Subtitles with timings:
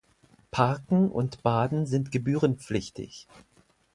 [0.49, 3.27] Parken und Baden sind gebührenpflichtig.